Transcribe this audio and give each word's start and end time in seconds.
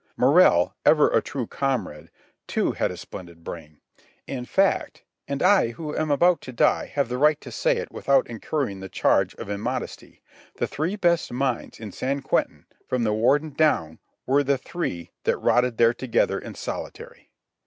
Morrell, 0.17 0.73
ever 0.83 1.11
a 1.11 1.21
true 1.21 1.45
comrade, 1.45 2.09
too 2.47 2.71
had 2.71 2.89
a 2.89 2.97
splendid 2.97 3.43
brain. 3.43 3.77
In 4.25 4.45
fact, 4.45 5.03
and 5.27 5.43
I 5.43 5.73
who 5.73 5.95
am 5.95 6.09
about 6.09 6.41
to 6.41 6.51
die 6.51 6.87
have 6.87 7.07
the 7.07 7.19
right 7.19 7.39
to 7.41 7.51
say 7.51 7.77
it 7.77 7.91
without 7.91 8.25
incurring 8.25 8.79
the 8.79 8.89
charge 8.89 9.35
of 9.35 9.47
immodesty, 9.47 10.23
the 10.55 10.65
three 10.65 10.95
best 10.95 11.31
minds 11.31 11.79
in 11.79 11.91
San 11.91 12.23
Quentin 12.23 12.65
from 12.87 13.03
the 13.03 13.13
Warden 13.13 13.51
down 13.51 13.99
were 14.25 14.43
the 14.43 14.57
three 14.57 15.11
that 15.25 15.37
rotted 15.37 15.77
there 15.77 15.93
together 15.93 16.39
in 16.39 16.55
solitary. 16.55 17.29